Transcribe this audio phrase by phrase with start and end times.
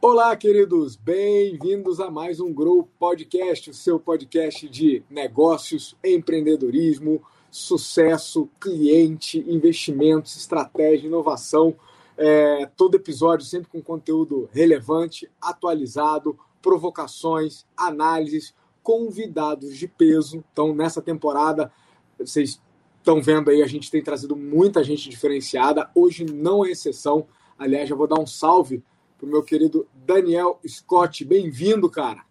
[0.00, 8.50] Olá, queridos, bem-vindos a mais um Grow Podcast, o seu podcast de negócios, empreendedorismo, sucesso,
[8.60, 11.74] cliente, investimentos, estratégia, inovação.
[12.16, 20.44] É, todo episódio sempre com conteúdo relevante, atualizado, provocações, análises, convidados de peso.
[20.52, 21.72] Então, nessa temporada,
[22.26, 22.60] vocês
[22.98, 25.90] estão vendo aí, a gente tem trazido muita gente diferenciada.
[25.94, 27.26] Hoje não é exceção.
[27.58, 28.82] Aliás, já vou dar um salve
[29.16, 31.24] para o meu querido Daniel Scott.
[31.24, 32.22] Bem-vindo, cara.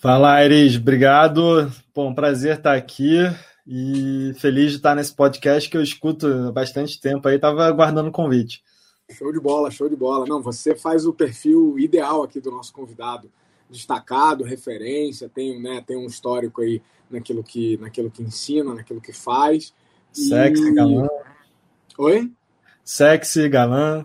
[0.00, 0.76] Fala, Aires.
[0.76, 1.72] Obrigado.
[1.94, 3.18] Bom, prazer estar aqui
[3.66, 7.36] e feliz de estar nesse podcast que eu escuto há bastante tempo aí.
[7.36, 8.62] Estava aguardando o convite.
[9.10, 10.26] Show de bola, show de bola.
[10.26, 13.30] Não, você faz o perfil ideal aqui do nosso convidado.
[13.72, 19.12] Destacado, referência, tem, né, tem um histórico aí naquilo que, naquilo que ensina, naquilo que
[19.12, 19.74] faz.
[20.12, 20.74] Sexy, e...
[20.74, 21.08] galã.
[21.98, 22.30] Oi?
[22.84, 24.04] Sexy, galã.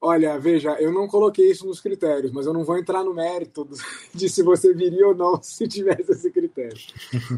[0.00, 3.66] Olha, veja, eu não coloquei isso nos critérios, mas eu não vou entrar no mérito
[4.14, 6.78] de se você viria ou não se tivesse esse critério.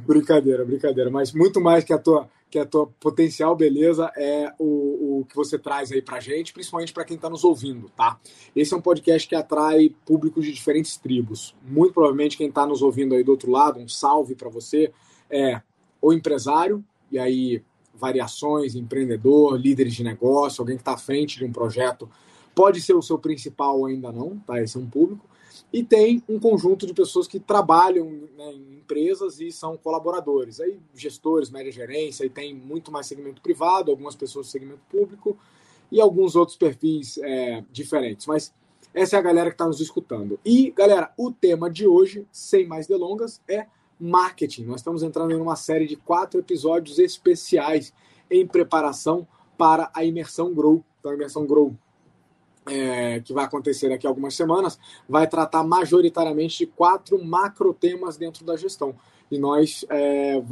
[0.04, 1.10] brincadeira, brincadeira.
[1.10, 5.36] Mas muito mais que a tua, que a tua potencial beleza é o, o que
[5.36, 8.18] você traz aí pra gente, principalmente para quem está nos ouvindo, tá?
[8.56, 11.54] Esse é um podcast que atrai públicos de diferentes tribos.
[11.62, 14.92] Muito provavelmente quem está nos ouvindo aí do outro lado, um salve para você,
[15.30, 15.62] é
[16.02, 17.62] o empresário, e aí
[17.94, 22.08] variações, empreendedor, líderes de negócio, alguém que está à frente de um projeto
[22.58, 24.60] Pode ser o seu principal ainda não, tá?
[24.60, 25.24] Esse é um público.
[25.72, 30.58] E tem um conjunto de pessoas que trabalham né, em empresas e são colaboradores.
[30.58, 35.38] Aí gestores, média gerência, aí tem muito mais segmento privado, algumas pessoas do segmento público
[35.88, 38.26] e alguns outros perfis é, diferentes.
[38.26, 38.52] Mas
[38.92, 40.36] essa é a galera que está nos escutando.
[40.44, 43.68] E, galera, o tema de hoje, sem mais delongas, é
[44.00, 44.64] marketing.
[44.64, 47.94] Nós estamos entrando em uma série de quatro episódios especiais
[48.28, 50.82] em preparação para a imersão Grow.
[50.98, 51.72] Então, a imersão Grow
[52.68, 58.16] é, que vai acontecer daqui a algumas semanas, vai tratar majoritariamente de quatro macro temas
[58.16, 58.94] dentro da gestão.
[59.30, 60.42] E nós, é,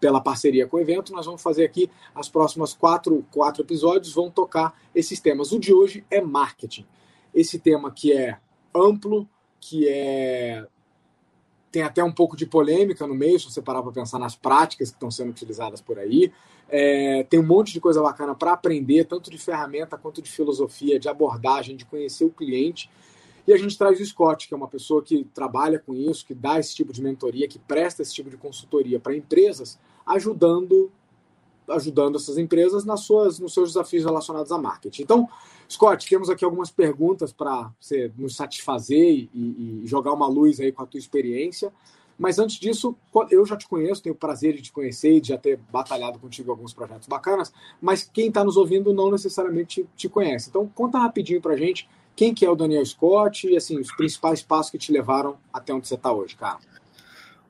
[0.00, 4.30] pela parceria com o evento, nós vamos fazer aqui as próximas quatro, quatro episódios, vão
[4.30, 5.52] tocar esses temas.
[5.52, 6.86] O de hoje é marketing.
[7.34, 8.38] Esse tema que é
[8.74, 9.28] amplo,
[9.60, 10.66] que é
[11.72, 14.90] tem até um pouco de polêmica no meio, se você parar para pensar nas práticas
[14.90, 16.30] que estão sendo utilizadas por aí.
[16.68, 21.00] É, tem um monte de coisa bacana para aprender, tanto de ferramenta quanto de filosofia,
[21.00, 22.90] de abordagem, de conhecer o cliente.
[23.46, 26.34] E a gente traz o Scott, que é uma pessoa que trabalha com isso, que
[26.34, 30.92] dá esse tipo de mentoria, que presta esse tipo de consultoria para empresas, ajudando
[31.68, 35.02] ajudando essas empresas nas suas, nos seus desafios relacionados a marketing.
[35.02, 35.28] Então,
[35.72, 40.70] Scott, temos aqui algumas perguntas para você nos satisfazer e, e, jogar uma luz aí
[40.70, 41.72] com a tua experiência.
[42.18, 42.94] Mas antes disso,
[43.30, 46.18] eu já te conheço, tenho o prazer de te conhecer e de já ter batalhado
[46.18, 50.50] contigo alguns projetos bacanas, mas quem está nos ouvindo não necessariamente te conhece.
[50.50, 54.42] Então, conta rapidinho para gente quem que é o Daniel Scott e assim os principais
[54.42, 56.58] passos que te levaram até onde você está hoje, cara.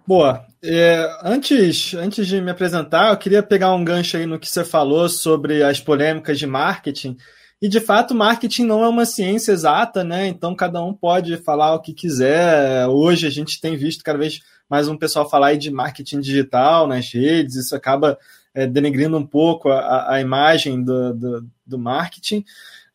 [0.06, 0.46] Boa.
[0.62, 4.64] É, antes, antes de me apresentar, eu queria pegar um gancho aí no que você
[4.64, 7.16] falou sobre as polêmicas de marketing.
[7.62, 10.26] E de fato, marketing não é uma ciência exata, né?
[10.26, 12.88] Então cada um pode falar o que quiser.
[12.88, 17.12] Hoje a gente tem visto cada vez mais um pessoal falar de marketing digital nas
[17.12, 18.18] redes, isso acaba
[18.52, 22.44] é, denegrindo um pouco a, a imagem do, do, do, marketing.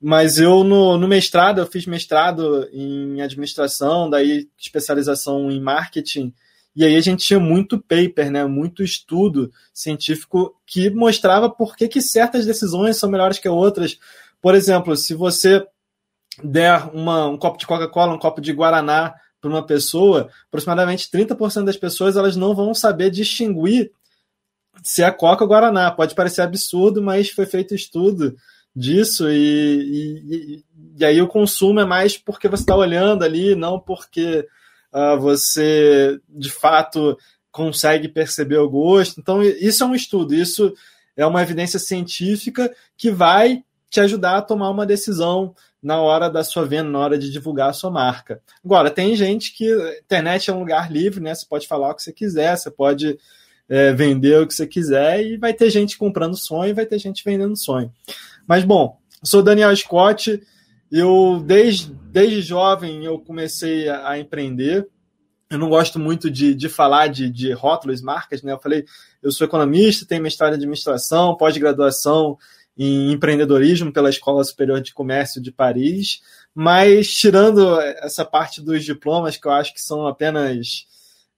[0.01, 6.33] Mas eu, no, no mestrado, eu fiz mestrado em administração, daí especialização em marketing,
[6.77, 11.87] e aí a gente tinha muito paper, né, muito estudo científico que mostrava por que,
[11.87, 13.97] que certas decisões são melhores que outras.
[14.41, 15.65] Por exemplo, se você
[16.43, 21.63] der uma, um copo de Coca-Cola, um copo de Guaraná para uma pessoa, aproximadamente 30%
[21.63, 23.91] das pessoas elas não vão saber distinguir
[24.83, 25.91] se é Coca ou Guaraná.
[25.91, 28.35] Pode parecer absurdo, mas foi feito estudo
[28.75, 30.63] disso e, e,
[30.99, 34.47] e aí o consumo é mais porque você está olhando ali, não porque
[34.93, 37.17] uh, você de fato
[37.51, 39.19] consegue perceber o gosto.
[39.19, 40.73] Então, isso é um estudo, isso
[41.15, 46.43] é uma evidência científica que vai te ajudar a tomar uma decisão na hora da
[46.43, 48.41] sua venda, na hora de divulgar a sua marca.
[48.63, 49.71] Agora, tem gente que
[50.03, 51.33] internet é um lugar livre, né?
[51.33, 53.17] Você pode falar o que você quiser, você pode
[53.69, 57.23] é, vender o que você quiser e vai ter gente comprando sonho vai ter gente
[57.23, 57.91] vendendo sonho.
[58.47, 60.41] Mas, bom, sou Daniel Scott,
[60.91, 64.87] eu desde, desde jovem eu comecei a, a empreender.
[65.49, 68.51] Eu não gosto muito de, de falar de, de rótulos, marcas, né?
[68.51, 68.83] Eu falei,
[69.23, 72.37] eu sou economista, tenho mestrado em administração, pós-graduação
[72.77, 76.21] em empreendedorismo pela Escola Superior de Comércio de Paris,
[76.53, 80.85] mas tirando essa parte dos diplomas, que eu acho que são apenas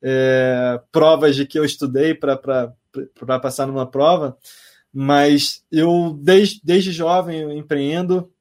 [0.01, 4.37] é, provas de que eu estudei para passar numa prova,
[4.93, 8.31] mas eu, desde, desde jovem, eu empreendo.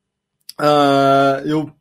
[0.58, 1.72] Uh, eu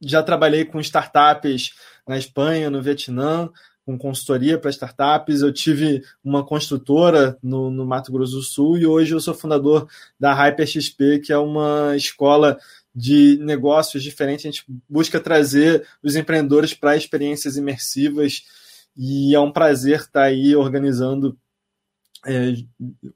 [0.00, 1.72] já trabalhei com startups
[2.06, 3.50] na Espanha, no Vietnã,
[3.84, 5.42] com consultoria para startups.
[5.42, 9.88] Eu tive uma construtora no, no, Mato Grosso do Sul e hoje eu sou fundador
[10.18, 12.58] da HyperXP, que é uma escola
[12.94, 14.44] de negócios diferentes.
[14.44, 18.44] A gente busca trazer os empreendedores para experiências imersivas
[18.96, 21.38] e é um prazer estar aí organizando
[22.26, 22.52] é,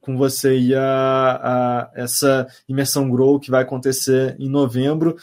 [0.00, 5.16] com você a, a, essa imersão Grow que vai acontecer em novembro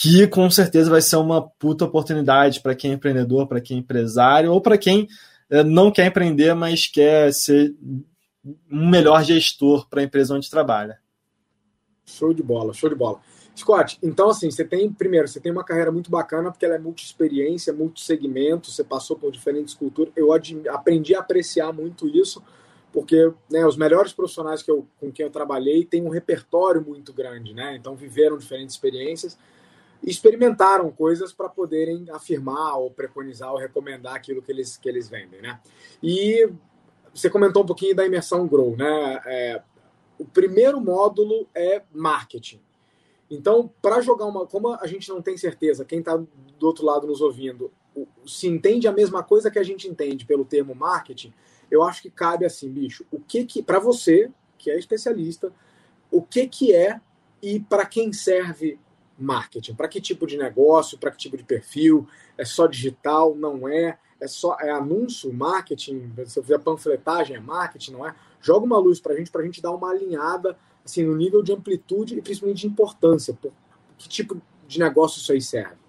[0.00, 3.80] que com certeza vai ser uma puta oportunidade para quem é empreendedor, para quem é
[3.80, 5.06] empresário, ou para quem
[5.50, 7.76] é, não quer empreender, mas quer ser
[8.72, 10.98] um melhor gestor para a empresa onde trabalha.
[12.06, 13.20] Show de bola, show de bola.
[13.54, 16.78] Scott, então assim, você tem, primeiro, você tem uma carreira muito bacana porque ela é
[16.78, 20.14] multi-experiência, multi-segmento, você passou por diferentes culturas.
[20.16, 20.32] Eu
[20.72, 22.42] aprendi a apreciar muito isso,
[22.90, 27.12] porque né, os melhores profissionais que eu, com quem eu trabalhei têm um repertório muito
[27.12, 27.76] grande, né?
[27.76, 29.36] Então viveram diferentes experiências
[30.02, 35.42] experimentaram coisas para poderem afirmar ou preconizar ou recomendar aquilo que eles, que eles vendem,
[35.42, 35.60] né?
[36.02, 36.50] E
[37.12, 39.20] você comentou um pouquinho da imersão Grow, né?
[39.26, 39.62] É,
[40.18, 42.60] o primeiro módulo é marketing.
[43.30, 44.46] Então, para jogar uma.
[44.46, 47.72] Como a gente não tem certeza, quem está do outro lado nos ouvindo
[48.26, 51.32] se entende a mesma coisa que a gente entende pelo termo marketing,
[51.70, 53.62] eu acho que cabe assim, bicho, o que que.
[53.62, 55.52] Para você, que é especialista,
[56.10, 57.00] o que que é
[57.42, 58.78] e para quem serve
[59.22, 59.74] marketing?
[59.74, 60.98] Para que tipo de negócio?
[60.98, 62.06] Para que tipo de perfil?
[62.36, 63.34] É só digital?
[63.34, 63.98] Não é?
[64.20, 66.12] É só é anúncio, marketing?
[66.26, 68.14] Se você panfletagem, é marketing, não é?
[68.40, 71.42] Joga uma luz para a gente, para a gente dar uma alinhada assim, no nível
[71.42, 73.34] de amplitude e principalmente de importância.
[73.34, 73.52] Por
[73.96, 75.80] que tipo de negócio isso aí serve?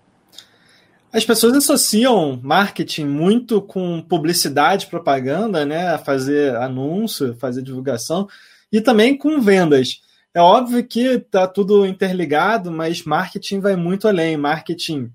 [1.13, 5.97] As pessoas associam marketing muito com publicidade, propaganda, né?
[5.97, 8.29] Fazer anúncio, fazer divulgação
[8.71, 10.01] e também com vendas.
[10.33, 14.37] É óbvio que está tudo interligado, mas marketing vai muito além.
[14.37, 15.11] Marketing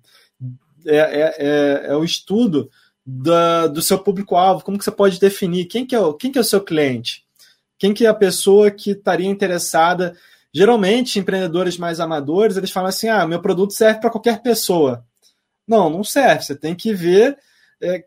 [0.84, 2.70] é, é, é, é o estudo
[3.04, 4.64] da, do seu público-alvo.
[4.64, 7.24] Como que você pode definir quem que, é o, quem que é o seu cliente?
[7.78, 10.16] Quem que é a pessoa que estaria interessada?
[10.52, 15.04] Geralmente, empreendedores mais amadores, eles falam assim, ah, meu produto serve para qualquer pessoa.
[15.66, 16.44] Não, não serve.
[16.44, 17.38] Você tem que ver
[17.80, 18.04] é,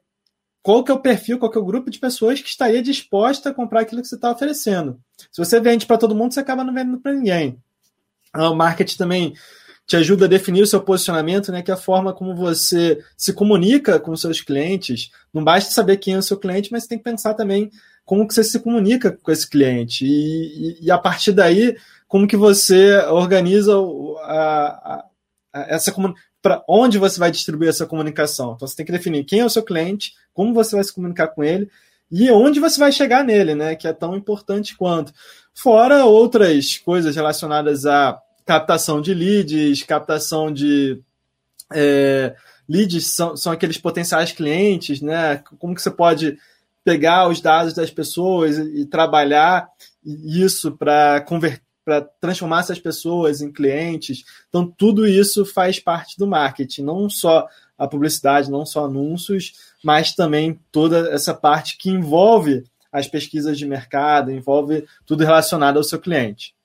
[0.61, 3.49] qual que é o perfil, qual que é o grupo de pessoas que estaria disposta
[3.49, 4.99] a comprar aquilo que você está oferecendo.
[5.31, 7.57] Se você vende para todo mundo, você acaba não vendendo para ninguém.
[8.33, 9.33] Ah, o marketing também
[9.85, 13.33] te ajuda a definir o seu posicionamento, né, que é a forma como você se
[13.33, 15.09] comunica com seus clientes.
[15.33, 17.71] Não basta saber quem é o seu cliente, mas você tem que pensar também
[18.05, 20.05] como que você se comunica com esse cliente.
[20.05, 21.75] E, e, e a partir daí,
[22.07, 24.35] como que você organiza a,
[24.93, 25.05] a,
[25.53, 28.53] a essa comunicação para onde você vai distribuir essa comunicação.
[28.55, 31.27] Então você tem que definir quem é o seu cliente, como você vai se comunicar
[31.29, 31.69] com ele
[32.11, 33.75] e onde você vai chegar nele, né?
[33.75, 35.13] Que é tão importante quanto.
[35.53, 41.01] Fora outras coisas relacionadas à captação de leads, captação de
[41.71, 42.35] é,
[42.67, 45.37] leads são, são aqueles potenciais clientes, né?
[45.59, 46.37] Como que você pode
[46.83, 49.69] pegar os dados das pessoas e, e trabalhar
[50.03, 54.23] isso para converter para transformar essas pessoas em clientes.
[54.47, 59.53] Então, tudo isso faz parte do marketing, não só a publicidade, não só anúncios,
[59.83, 65.83] mas também toda essa parte que envolve as pesquisas de mercado, envolve tudo relacionado ao
[65.83, 66.55] seu cliente.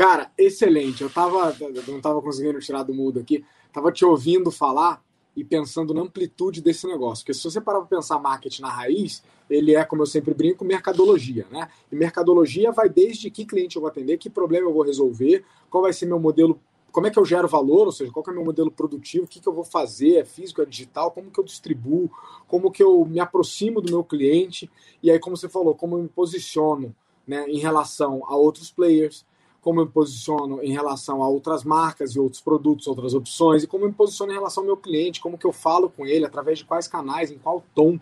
[0.00, 1.02] Cara, excelente.
[1.02, 1.54] Eu tava,
[1.86, 5.02] não tava conseguindo tirar do mudo aqui, tava te ouvindo falar
[5.36, 7.24] e pensando na amplitude desse negócio.
[7.24, 10.64] Porque se você parar para pensar marketing na raiz, ele é, como eu sempre brinco,
[10.64, 11.68] mercadologia, né?
[11.90, 15.82] E mercadologia vai desde que cliente eu vou atender, que problema eu vou resolver, qual
[15.82, 16.60] vai ser meu modelo,
[16.92, 19.28] como é que eu gero valor, ou seja, qual é o meu modelo produtivo, o
[19.28, 22.10] que, que eu vou fazer, é físico, é digital, como que eu distribuo,
[22.48, 24.70] como que eu me aproximo do meu cliente,
[25.02, 26.94] e aí, como você falou, como eu me posiciono
[27.26, 29.24] né, em relação a outros players,
[29.60, 33.66] como eu me posiciono em relação a outras marcas e outros produtos, outras opções, e
[33.66, 36.24] como eu me posiciono em relação ao meu cliente, como que eu falo com ele,
[36.24, 37.98] através de quais canais, em qual tom.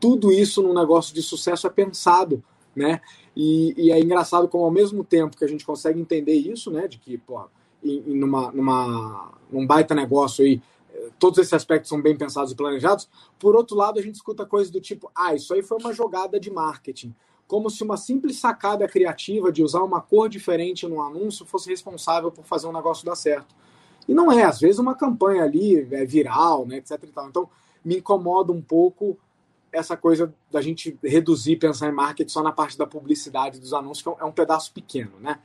[0.00, 2.42] Tudo isso num negócio de sucesso é pensado,
[2.74, 3.00] né?
[3.36, 6.88] E, e é engraçado como ao mesmo tempo que a gente consegue entender isso, né,
[6.88, 7.42] de que, pô,
[7.82, 10.62] em, numa, numa, num baita negócio aí,
[11.18, 14.70] todos esses aspectos são bem pensados e planejados, por outro lado a gente escuta coisas
[14.70, 17.14] do tipo, ah, isso aí foi uma jogada de marketing
[17.52, 22.32] como se uma simples sacada criativa de usar uma cor diferente no anúncio fosse responsável
[22.32, 23.54] por fazer um negócio dar certo.
[24.08, 26.98] E não é, às vezes uma campanha ali é viral, né, etc.
[27.28, 27.50] Então,
[27.84, 29.18] me incomoda um pouco
[29.70, 34.00] essa coisa da gente reduzir, pensar em marketing só na parte da publicidade dos anúncios,
[34.00, 35.38] que é um é pedaço pequeno, né?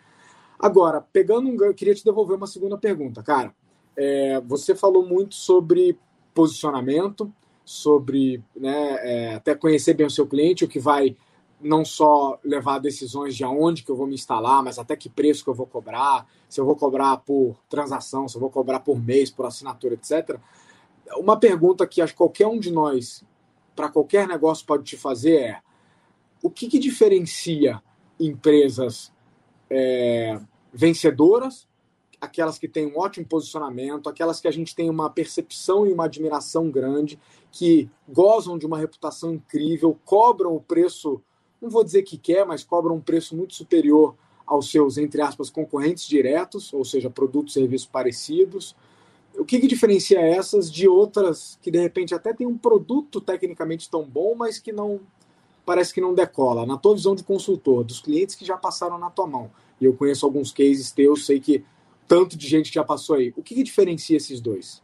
[0.58, 3.54] Agora, pegando um eu queria te devolver uma segunda pergunta, cara.
[3.98, 6.00] É, você falou muito sobre
[6.34, 7.30] posicionamento,
[7.66, 11.18] sobre né, é, até conhecer bem o seu cliente, o que vai
[11.60, 15.44] não só levar decisões de aonde que eu vou me instalar, mas até que preço
[15.44, 19.02] que eu vou cobrar, se eu vou cobrar por transação, se eu vou cobrar por
[19.02, 20.40] mês, por assinatura, etc.
[21.18, 23.24] Uma pergunta que acho que qualquer um de nós,
[23.76, 25.62] para qualquer negócio, pode te fazer é:
[26.44, 27.82] o que, que diferencia
[28.20, 29.12] empresas
[29.70, 30.40] é,
[30.72, 31.68] vencedoras,
[32.22, 36.06] aquelas que têm um ótimo posicionamento, aquelas que a gente tem uma percepção e uma
[36.06, 37.20] admiração grande,
[37.52, 41.22] que gozam de uma reputação incrível, cobram o preço
[41.62, 45.50] não vou dizer que quer, mas cobra um preço muito superior aos seus, entre aspas,
[45.50, 48.76] concorrentes diretos, ou seja, produtos e serviços parecidos.
[49.38, 53.90] O que, que diferencia essas de outras que de repente até tem um produto tecnicamente
[53.90, 55.02] tão bom, mas que não
[55.66, 56.66] parece que não decola?
[56.66, 59.94] Na tua visão de consultor, dos clientes que já passaram na tua mão, e eu
[59.94, 61.64] conheço alguns cases teus, sei que
[62.08, 63.34] tanto de gente já passou aí.
[63.36, 64.82] O que, que diferencia esses dois?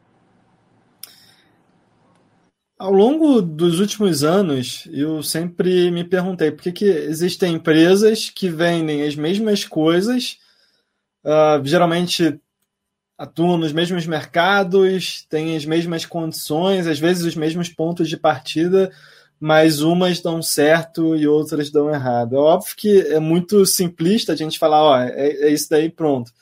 [2.83, 8.49] Ao longo dos últimos anos, eu sempre me perguntei por que, que existem empresas que
[8.49, 10.37] vendem as mesmas coisas,
[11.23, 12.37] uh, geralmente
[13.17, 18.91] atuam nos mesmos mercados, têm as mesmas condições, às vezes os mesmos pontos de partida,
[19.39, 22.35] mas umas dão certo e outras dão errado.
[22.35, 26.33] É óbvio que é muito simplista a gente falar, ó, é, é isso daí pronto.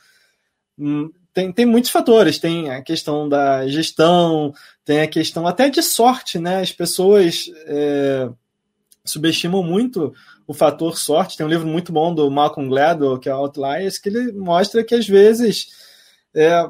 [1.34, 2.40] Tem, tem muitos fatores.
[2.40, 6.62] Tem a questão da gestão, tem a questão até de sorte, né?
[6.62, 8.30] As pessoas é,
[9.06, 10.14] subestimam muito
[10.46, 11.38] o fator sorte.
[11.38, 14.96] Tem um livro muito bom do Malcolm Gladwell, que é Outliers, que ele mostra que
[14.96, 15.70] às vezes
[16.34, 16.64] é,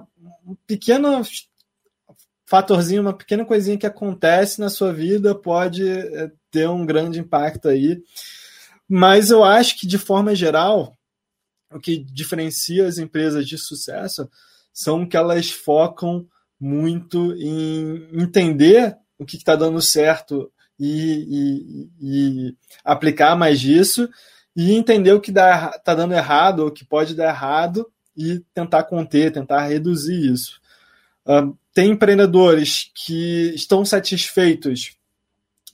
[0.46, 1.24] um pequeno
[2.46, 7.70] fatorzinho, uma pequena coisinha que acontece na sua vida pode é, ter um grande impacto
[7.70, 8.04] aí.
[8.88, 10.98] Mas eu acho que, de forma geral,
[11.72, 14.30] o que diferencia as empresas de sucesso
[14.74, 16.28] são que elas focam
[16.60, 24.10] muito em entender o que está dando certo e, e, e, aplicar mais disso
[24.56, 28.84] e entender o que está dando errado ou o que pode dar errado e tentar
[28.84, 30.60] conter, tentar reduzir isso.
[31.26, 34.98] Uh, tem empreendedores que estão satisfeitos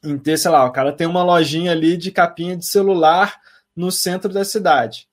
[0.04, 3.40] em ter, sei lá, o cara tem uma lojinha ali de capinha de celular
[3.76, 5.08] no centro da cidade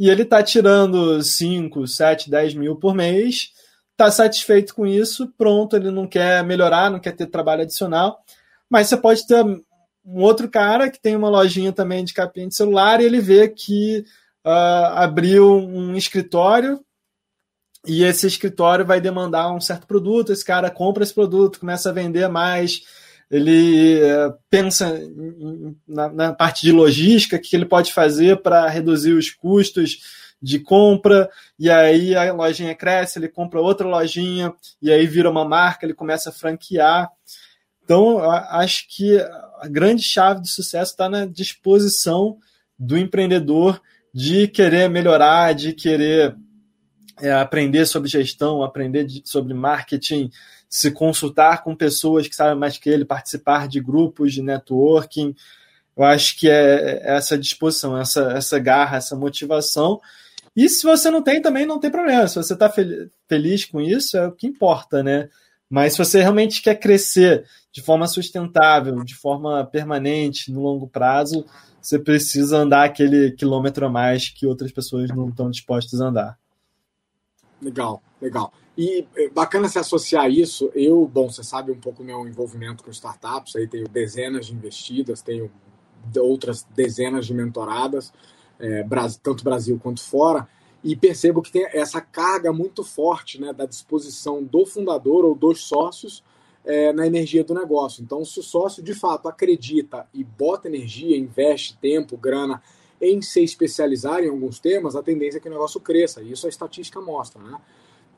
[0.00, 3.50] e ele está tirando 5, 7, 10 mil por mês,
[3.92, 8.18] está satisfeito com isso, pronto, ele não quer melhorar, não quer ter trabalho adicional.
[8.66, 12.54] Mas você pode ter um outro cara que tem uma lojinha também de capinha de
[12.54, 14.02] celular e ele vê que
[14.42, 16.80] uh, abriu um escritório
[17.86, 21.92] e esse escritório vai demandar um certo produto, esse cara compra esse produto, começa a
[21.92, 22.84] vender mais,
[23.30, 24.92] ele uh, pensa
[25.86, 29.98] na, na, parte de logística, o que ele pode fazer para reduzir os custos
[30.42, 35.44] de compra, e aí a lojinha cresce, ele compra outra lojinha, e aí vira uma
[35.44, 37.10] marca, ele começa a franquear.
[37.84, 39.18] Então, acho que
[39.60, 42.38] a grande chave do sucesso está na disposição
[42.78, 43.80] do empreendedor
[44.12, 46.34] de querer melhorar, de querer
[47.20, 50.30] é, aprender sobre gestão, aprender de, sobre marketing,
[50.70, 55.34] se consultar com pessoas que sabem mais que ele, participar de grupos de networking.
[55.96, 60.00] Eu acho que é, é essa disposição, essa, essa garra, essa motivação.
[60.54, 62.28] E se você não tem, também não tem problema.
[62.28, 62.72] Se você está
[63.28, 65.28] feliz com isso, é o que importa, né?
[65.68, 71.44] Mas se você realmente quer crescer de forma sustentável, de forma permanente, no longo prazo,
[71.82, 76.38] você precisa andar aquele quilômetro a mais que outras pessoas não estão dispostas a andar.
[77.60, 78.52] Legal, legal.
[78.80, 80.70] E eh, bacana se associar isso.
[80.74, 85.20] Eu, bom, você sabe um pouco meu envolvimento com startups, aí tenho dezenas de investidas,
[85.20, 85.50] tenho
[86.18, 88.10] outras dezenas de mentoradas,
[88.58, 88.82] é,
[89.22, 90.48] tanto Brasil quanto fora,
[90.82, 95.62] e percebo que tem essa carga muito forte né, da disposição do fundador ou dos
[95.62, 96.24] sócios
[96.64, 98.02] é, na energia do negócio.
[98.02, 102.62] Então, se o sócio de fato acredita e bota energia, investe tempo, grana
[102.98, 106.22] em se especializar em alguns temas, a tendência é que o negócio cresça.
[106.22, 107.58] E isso a estatística mostra, né?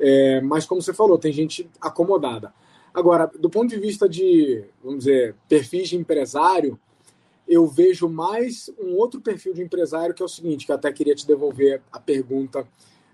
[0.05, 2.53] É, mas, como você falou, tem gente acomodada.
[2.93, 6.77] Agora, do ponto de vista de, vamos dizer, perfis de empresário,
[7.47, 10.93] eu vejo mais um outro perfil de empresário que é o seguinte, que eu até
[10.93, 12.67] queria te devolver a pergunta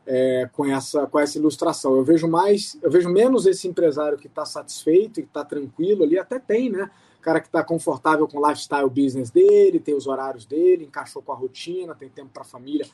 [0.06, 1.94] é, com, essa, com essa ilustração.
[1.94, 6.18] Eu vejo mais, eu vejo menos esse empresário que está satisfeito e está tranquilo ali,
[6.18, 6.90] até tem, né?
[7.20, 11.32] Cara que está confortável com o lifestyle business dele, tem os horários dele, encaixou com
[11.32, 12.86] a rotina, tem tempo para a família,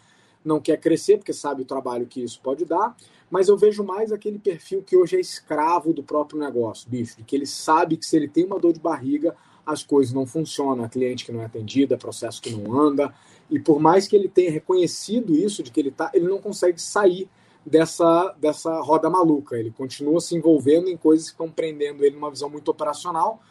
[0.45, 2.95] não quer crescer porque sabe o trabalho que isso pode dar
[3.35, 7.35] mas eu vejo mais aquele perfil que hoje é escravo do próprio negócio, bicho, que
[7.35, 9.35] ele sabe que se ele tem uma dor de barriga,
[9.67, 13.13] as coisas não funcionam, a cliente que não é atendida, processo que não anda,
[13.51, 16.81] e por mais que ele tenha reconhecido isso de que ele tá, ele não consegue
[16.81, 17.29] sair
[17.67, 19.57] dessa, dessa roda maluca.
[19.57, 23.43] Ele continua se envolvendo em coisas que estão prendendo ele numa visão muito operacional,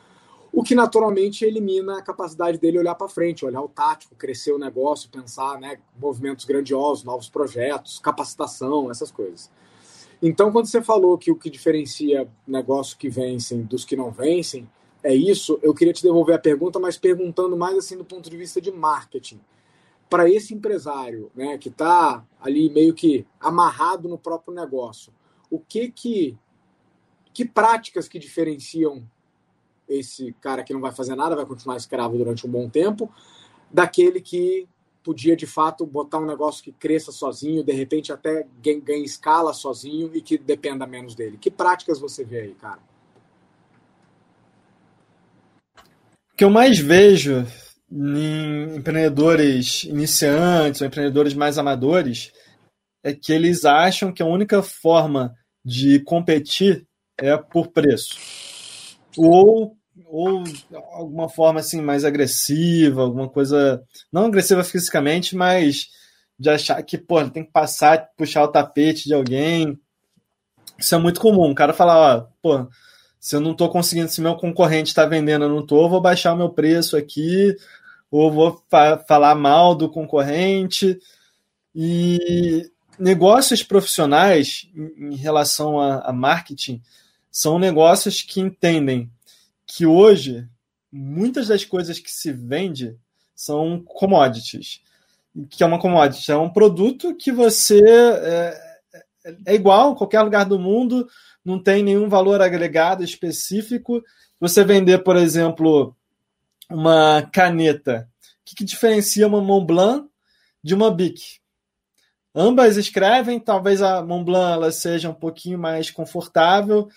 [0.53, 4.59] o que naturalmente elimina a capacidade dele olhar para frente, olhar o tático, crescer o
[4.59, 9.49] negócio, pensar né, movimentos grandiosos, novos projetos, capacitação, essas coisas.
[10.21, 14.69] Então, quando você falou que o que diferencia negócios que vencem dos que não vencem
[15.01, 18.37] é isso, eu queria te devolver a pergunta, mas perguntando mais assim do ponto de
[18.37, 19.41] vista de marketing.
[20.07, 25.11] Para esse empresário, né, que está ali meio que amarrado no próprio negócio,
[25.49, 26.37] o que que
[27.33, 29.03] que práticas que diferenciam
[29.97, 33.09] esse cara que não vai fazer nada, vai continuar escravo durante um bom tempo,
[33.71, 34.67] daquele que
[35.03, 40.11] podia de fato botar um negócio que cresça sozinho, de repente até ganhe escala sozinho
[40.13, 41.37] e que dependa menos dele.
[41.37, 42.79] Que práticas você vê aí, cara?
[46.31, 47.45] O que eu mais vejo
[47.91, 52.31] em empreendedores iniciantes ou empreendedores mais amadores
[53.03, 56.87] é que eles acham que a única forma de competir
[57.19, 58.17] é por preço
[59.17, 60.43] ou ou
[60.91, 65.89] alguma forma assim mais agressiva, alguma coisa não agressiva fisicamente, mas
[66.37, 69.79] de achar que pô, tem que passar, puxar o tapete de alguém.
[70.77, 71.51] Isso é muito comum.
[71.51, 72.67] O cara fala, ó, pô,
[73.19, 76.33] se eu não estou conseguindo, se meu concorrente está vendendo, eu não estou, vou baixar
[76.33, 77.55] o meu preço aqui,
[78.11, 80.99] ou vou fa falar mal do concorrente.
[81.73, 82.69] E
[82.99, 86.81] negócios profissionais em, em relação a, a marketing
[87.31, 89.09] são negócios que entendem
[89.65, 90.47] que hoje
[90.91, 92.95] muitas das coisas que se vende
[93.35, 94.81] são commodities.
[95.49, 98.57] Que é uma commodity, é um produto que você é,
[99.25, 101.07] é, é igual qualquer lugar do mundo,
[101.43, 104.03] não tem nenhum valor agregado específico.
[104.39, 105.95] Você vender, por exemplo,
[106.69, 110.07] uma caneta, o que, que diferencia uma Montblanc
[110.63, 111.39] de uma Bic?
[112.35, 116.87] Ambas escrevem, talvez a Montblanc ela seja um pouquinho mais confortável,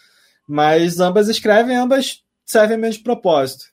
[0.47, 3.67] mas ambas escrevem, ambas servem ao mesmo propósito.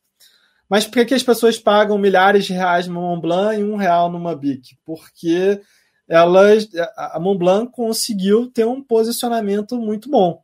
[0.68, 4.36] Mas por que, as pessoas pagam milhares de reais no Montblanc e um real numa
[4.36, 4.76] Bic?
[4.84, 5.62] Porque
[6.08, 10.42] elas, a Montblanc conseguiu ter um posicionamento muito bom.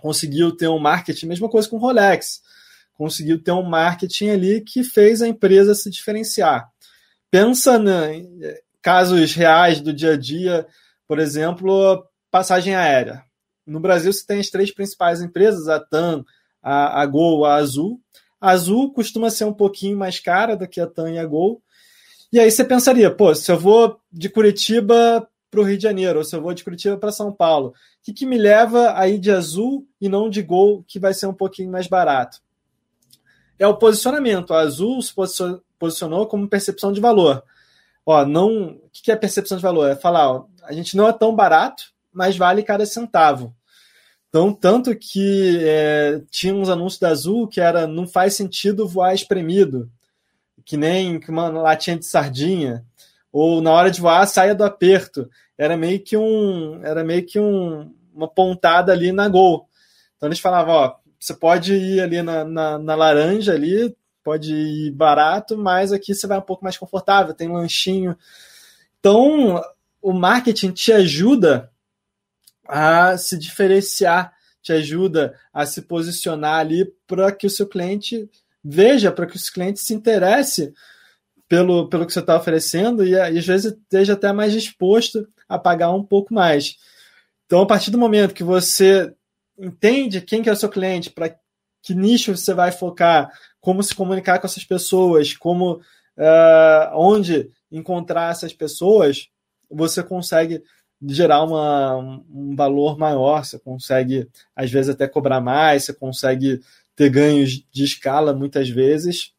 [0.00, 2.40] Conseguiu ter um marketing, mesma coisa com o Rolex.
[2.94, 6.70] Conseguiu ter um marketing ali que fez a empresa se diferenciar.
[7.30, 7.76] Pensa
[8.10, 8.40] em
[8.80, 10.66] casos reais do dia a dia,
[11.06, 13.22] por exemplo, passagem aérea.
[13.66, 16.24] No Brasil, você tem as três principais empresas, a TAM,
[16.66, 18.00] a, a Gol, a Azul.
[18.40, 21.62] A Azul costuma ser um pouquinho mais cara do que a TAM e a Gol.
[22.32, 26.18] E aí você pensaria, pô, se eu vou de Curitiba para o Rio de Janeiro,
[26.18, 29.08] ou se eu vou de Curitiba para São Paulo, o que, que me leva a
[29.08, 32.40] ir de Azul e não de Gol, que vai ser um pouquinho mais barato?
[33.56, 34.52] É o posicionamento.
[34.52, 35.14] A Azul se
[35.78, 37.44] posicionou como percepção de valor.
[38.04, 39.88] Ó, não, o que é percepção de valor?
[39.88, 43.54] É falar, ó, a gente não é tão barato, mas vale cada centavo.
[44.36, 49.14] Então, tanto que é, tinha uns anúncios da Azul que era não faz sentido voar
[49.14, 49.90] espremido,
[50.62, 52.84] que nem uma latinha de sardinha,
[53.32, 55.30] ou na hora de voar saia do aperto.
[55.56, 59.70] Era meio que um, era meio que um, uma pontada ali na gol.
[60.18, 64.90] Então eles falavam, ó, você pode ir ali na, na, na laranja ali, pode ir
[64.90, 68.14] barato, mas aqui você vai um pouco mais confortável, tem lanchinho.
[69.00, 69.64] Então,
[70.02, 71.70] o marketing te ajuda
[72.68, 78.28] a se diferenciar, te ajuda a se posicionar ali para que o seu cliente
[78.62, 80.74] veja, para que o seu cliente se interesse
[81.48, 85.58] pelo, pelo que você está oferecendo e, e às vezes esteja até mais disposto a
[85.58, 86.76] pagar um pouco mais.
[87.46, 89.14] Então, a partir do momento que você
[89.58, 91.34] entende quem que é o seu cliente, para
[91.82, 98.32] que nicho você vai focar, como se comunicar com essas pessoas, como uh, onde encontrar
[98.32, 99.28] essas pessoas,
[99.70, 100.62] você consegue
[101.02, 106.60] gerar uma, um valor maior, você consegue, às vezes, até cobrar mais, você consegue
[106.94, 109.32] ter ganhos de escala muitas vezes,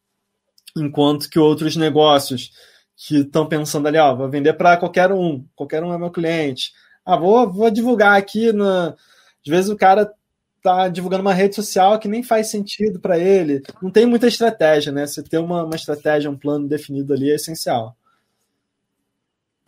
[0.75, 2.51] enquanto que outros negócios
[2.95, 6.73] que estão pensando ali, ó, vou vender para qualquer um, qualquer um é meu cliente.
[7.05, 8.89] Ah, vou, vou divulgar aqui na.
[8.89, 10.11] Às vezes o cara
[10.61, 13.61] tá divulgando uma rede social que nem faz sentido para ele.
[13.81, 15.05] Não tem muita estratégia, né?
[15.05, 17.95] Você ter uma, uma estratégia, um plano definido ali é essencial.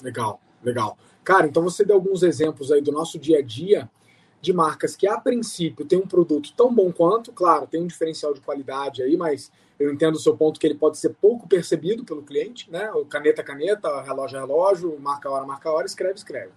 [0.02, 0.98] Legal, legal.
[1.30, 3.88] Cara, então você deu alguns exemplos aí do nosso dia a dia
[4.42, 8.34] de marcas que a princípio tem um produto tão bom quanto, claro, tem um diferencial
[8.34, 12.04] de qualidade aí, mas eu entendo o seu ponto que ele pode ser pouco percebido
[12.04, 12.92] pelo cliente, né?
[12.94, 16.50] O caneta caneta, relógio relógio, marca hora marca hora, escreve escreve.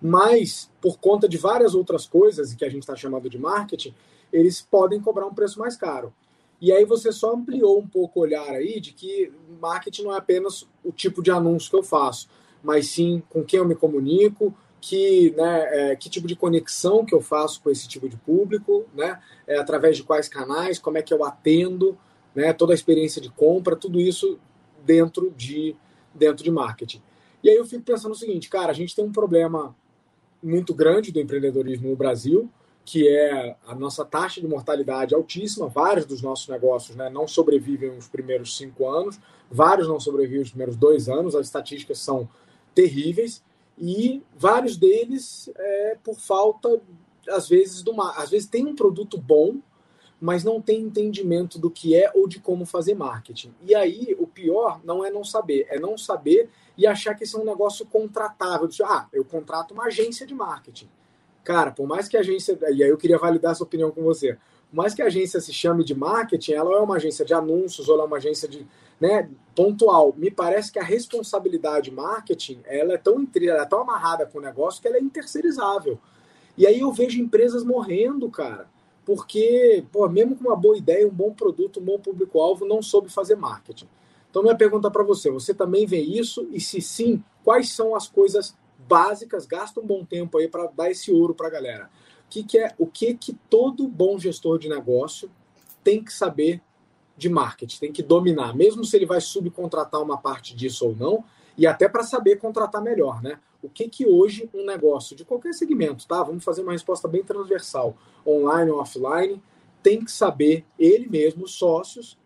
[0.00, 3.92] Mas por conta de várias outras coisas que a gente está chamando de marketing,
[4.32, 6.14] eles podem cobrar um preço mais caro.
[6.60, 10.18] E aí você só ampliou um pouco o olhar aí de que marketing não é
[10.18, 12.28] apenas o tipo de anúncio que eu faço,
[12.62, 17.14] mas sim com quem eu me comunico, que, né, é, que tipo de conexão que
[17.14, 21.02] eu faço com esse tipo de público, né, é, através de quais canais, como é
[21.02, 21.96] que eu atendo,
[22.34, 24.38] né, toda a experiência de compra, tudo isso
[24.84, 25.76] dentro de,
[26.12, 27.00] dentro de marketing.
[27.42, 29.74] E aí eu fico pensando o seguinte, cara, a gente tem um problema
[30.42, 32.50] muito grande do empreendedorismo no Brasil,
[32.84, 35.68] que é a nossa taxa de mortalidade altíssima.
[35.68, 39.20] Vários dos nossos negócios né, não sobrevivem os primeiros cinco anos,
[39.50, 42.28] vários não sobrevivem os primeiros dois anos, as estatísticas são
[42.74, 43.42] terríveis,
[43.78, 46.80] e vários deles é por falta,
[47.28, 49.56] às vezes, do Às vezes tem um produto bom,
[50.20, 53.52] mas não tem entendimento do que é ou de como fazer marketing.
[53.60, 57.38] E aí, o pior não é não saber, é não saber e achar que isso
[57.38, 58.68] é um negócio contratável.
[58.84, 60.88] Ah, eu contrato uma agência de marketing
[61.44, 62.58] Cara, por mais que a agência.
[62.70, 64.38] E aí eu queria validar essa opinião com você.
[64.72, 68.00] Mais que a agência se chame de marketing, ela é uma agência de anúncios ou
[68.00, 68.66] é uma agência de.
[69.00, 70.14] Né, pontual.
[70.16, 74.42] Me parece que a responsabilidade marketing ela é tão ela é tão amarrada com o
[74.42, 75.98] negócio que ela é interceirizável.
[76.56, 78.68] E aí eu vejo empresas morrendo, cara,
[79.04, 83.10] porque, pô, mesmo com uma boa ideia, um bom produto, um bom público-alvo, não soube
[83.10, 83.88] fazer marketing.
[84.30, 86.48] Então, minha pergunta para você: você também vê isso?
[86.52, 90.90] E se sim, quais são as coisas básicas, gasta um bom tempo aí para dar
[90.90, 91.90] esse ouro para a galera.
[92.32, 95.30] O que, que é o que que todo bom gestor de negócio
[95.84, 96.62] tem que saber
[97.14, 101.22] de marketing, tem que dominar, mesmo se ele vai subcontratar uma parte disso ou não,
[101.58, 103.38] e até para saber contratar melhor, né?
[103.62, 106.22] O que que hoje um negócio de qualquer segmento, tá?
[106.22, 109.42] Vamos fazer uma resposta bem transversal, online ou offline,
[109.82, 112.18] tem que saber ele mesmo, sócios,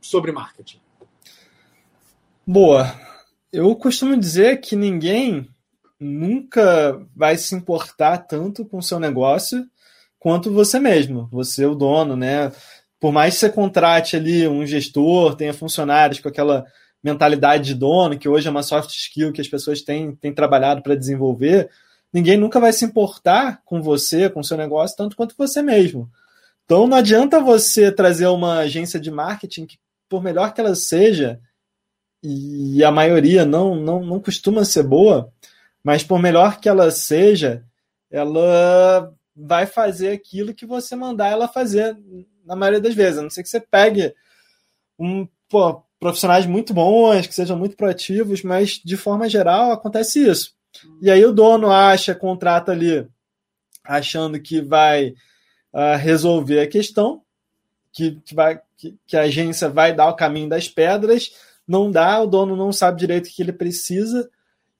[0.00, 0.80] sobre marketing.
[2.46, 2.94] Boa
[3.54, 5.48] eu costumo dizer que ninguém
[5.98, 9.64] nunca vai se importar tanto com o seu negócio
[10.18, 12.50] quanto você mesmo, você o dono, né?
[12.98, 16.64] Por mais que você contrate ali um gestor, tenha funcionários com aquela
[17.02, 20.82] mentalidade de dono, que hoje é uma soft skill que as pessoas têm, têm trabalhado
[20.82, 21.68] para desenvolver,
[22.10, 26.10] ninguém nunca vai se importar com você, com o seu negócio, tanto quanto você mesmo.
[26.64, 29.78] Então não adianta você trazer uma agência de marketing que,
[30.08, 31.38] por melhor que ela seja,
[32.22, 35.30] e a maioria não, não, não costuma ser boa,
[35.84, 37.62] mas por melhor que ela seja,
[38.10, 41.96] ela vai fazer aquilo que você mandar ela fazer
[42.44, 43.18] na maioria das vezes.
[43.18, 44.14] A não ser que você pegue
[44.98, 50.54] um, pô, profissionais muito bons, que sejam muito proativos, mas de forma geral acontece isso.
[51.00, 53.06] E aí o dono acha, contrata ali,
[53.84, 55.10] achando que vai
[55.72, 57.22] uh, resolver a questão,
[57.92, 61.30] que, que, vai, que, que a agência vai dar o caminho das pedras,
[61.66, 64.28] não dá, o dono não sabe direito o que ele precisa.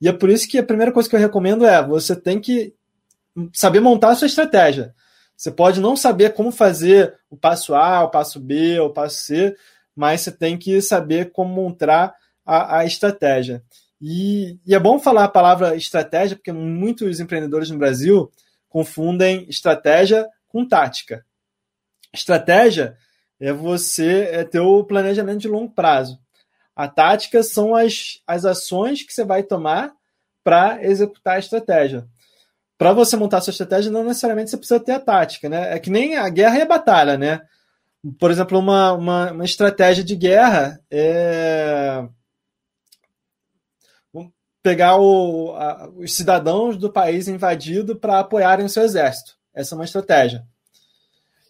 [0.05, 2.75] E é por isso que a primeira coisa que eu recomendo é você tem que
[3.51, 4.93] saber montar a sua estratégia.
[5.35, 9.55] Você pode não saber como fazer o passo A, o passo B, o passo C,
[9.95, 12.13] mas você tem que saber como montar
[12.45, 13.63] a, a estratégia.
[13.99, 18.31] E, e, é bom falar a palavra estratégia, porque muitos empreendedores no Brasil
[18.69, 21.25] confundem estratégia com tática.
[22.13, 22.95] Estratégia
[23.39, 26.19] é você é ter o planejamento de longo prazo.
[26.75, 29.93] A tática são as, as ações que você vai tomar
[30.43, 32.05] para executar a estratégia.
[32.77, 35.73] Para você montar a sua estratégia, não necessariamente você precisa ter a tática, né?
[35.73, 37.41] É que nem a guerra e a batalha, né?
[38.19, 42.05] Por exemplo, uma, uma, uma estratégia de guerra é
[44.65, 49.35] pegar o, a, os cidadãos do país invadido para apoiarem o seu exército.
[49.53, 50.43] Essa é uma estratégia.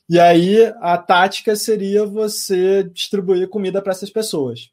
[0.09, 4.69] E aí a tática seria você distribuir comida para essas pessoas.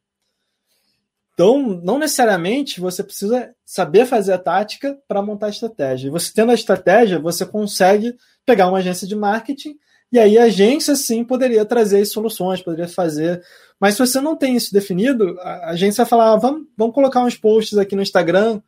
[1.42, 6.06] Então, não necessariamente você precisa saber fazer a tática para montar a estratégia.
[6.06, 8.14] E você tendo a estratégia, você consegue
[8.46, 9.74] pegar uma agência de marketing
[10.12, 13.42] e aí a agência sim poderia trazer soluções, poderia fazer.
[13.80, 17.24] Mas se você não tem isso definido, a agência vai falar: ah, vamos, vamos colocar
[17.24, 18.62] uns posts aqui no Instagram,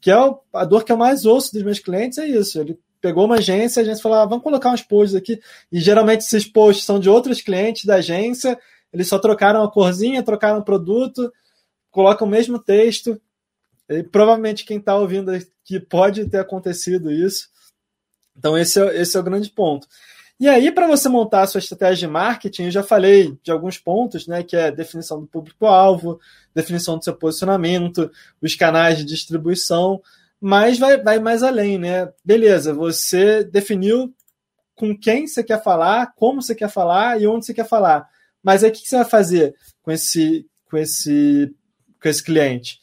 [0.00, 0.14] que é
[0.54, 2.58] a dor que eu mais ouço dos meus clientes, é isso.
[2.58, 5.38] Ele pegou uma agência, a agência falou: ah, vamos colocar uns posts aqui.
[5.70, 8.58] E geralmente esses posts são de outros clientes da agência,
[8.90, 11.30] eles só trocaram a corzinha, trocaram o produto
[11.94, 13.20] coloca o mesmo texto.
[13.88, 17.48] E provavelmente quem está ouvindo aqui pode ter acontecido isso.
[18.36, 19.86] Então, esse é, esse é o grande ponto.
[20.40, 23.78] E aí, para você montar a sua estratégia de marketing, eu já falei de alguns
[23.78, 24.42] pontos, né?
[24.42, 26.18] Que é definição do público-alvo,
[26.52, 28.10] definição do seu posicionamento,
[28.42, 30.02] os canais de distribuição,
[30.40, 32.12] mas vai, vai mais além, né?
[32.24, 34.12] Beleza, você definiu
[34.74, 38.08] com quem você quer falar, como você quer falar e onde você quer falar.
[38.42, 41.54] Mas aí o que você vai fazer com esse, com esse
[42.04, 42.80] com esse cliente.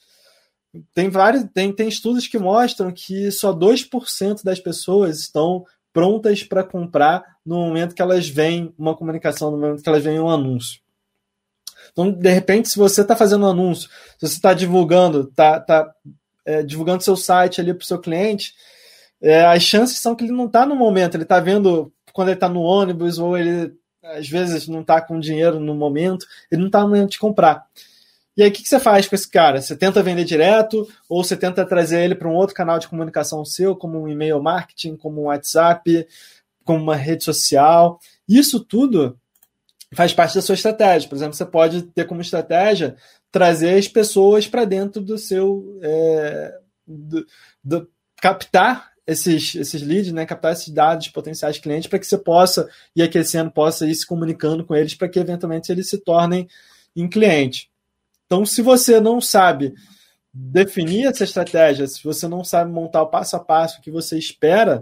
[0.96, 6.64] Tem vários, tem, tem estudos que mostram que só 2% das pessoas estão prontas para
[6.64, 10.80] comprar no momento que elas veem uma comunicação, no momento que elas veem um anúncio.
[11.92, 15.94] Então, de repente, se você está fazendo um anúncio, se você está divulgando, está tá,
[16.44, 18.56] é, divulgando seu site ali para o seu cliente,
[19.22, 22.38] é, as chances são que ele não está no momento, ele está vendo quando ele
[22.38, 23.72] está no ônibus ou ele
[24.04, 27.68] às vezes não está com dinheiro no momento, ele não está no momento de comprar.
[28.36, 29.62] E aí, o que, que, você faz com esse cara?
[29.62, 33.44] Você tenta vender direto ou você tenta trazer ele para um outro canal de comunicação
[33.44, 36.08] seu, como um e-mail marketing, como um WhatsApp,
[36.63, 38.00] como uma rede social?
[38.28, 39.20] Isso tudo
[39.94, 41.10] faz parte da sua estratégia.
[41.10, 42.96] Por exemplo, você pode ter como estratégia
[43.32, 45.80] trazer as pessoas para dentro do seu.
[45.82, 47.26] É, do,
[47.63, 47.89] do,
[48.22, 52.70] captar esses, esses leads, né, captar esses dados de potenciais clientes para que você possa
[52.96, 56.48] ir aquecendo, possa ir se comunicando com eles para que eventualmente eles se tornem
[56.96, 57.71] em cliente.
[58.32, 59.74] Então, se você não sabe
[60.34, 64.82] definir essa estratégia, se você não sabe montar o passo a passo que você espera,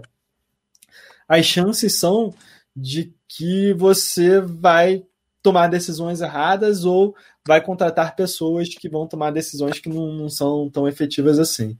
[1.26, 2.32] as chances são
[2.76, 5.04] de que você vai
[5.42, 7.12] tomar decisões erradas ou
[7.44, 11.76] vai contratar pessoas que vão tomar decisões que não, não são tão efetivas assim.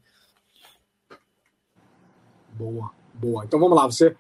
[2.54, 3.44] Boa, boa.
[3.44, 3.87] Então vamos lá.
[3.87, 4.16] Você,